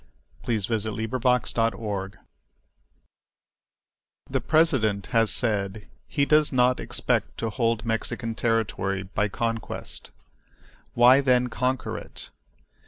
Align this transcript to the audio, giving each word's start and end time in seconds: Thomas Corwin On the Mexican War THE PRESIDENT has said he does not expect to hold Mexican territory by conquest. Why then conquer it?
Thomas 0.43 0.65
Corwin 0.65 0.81
On 0.93 0.95
the 1.11 1.19
Mexican 1.29 1.79
War 1.79 2.11
THE 4.31 4.41
PRESIDENT 4.41 5.05
has 5.13 5.29
said 5.29 5.87
he 6.07 6.25
does 6.25 6.51
not 6.51 6.79
expect 6.79 7.37
to 7.37 7.51
hold 7.51 7.85
Mexican 7.85 8.33
territory 8.33 9.03
by 9.03 9.27
conquest. 9.27 10.09
Why 10.95 11.21
then 11.21 11.49
conquer 11.49 11.99
it? 11.99 12.31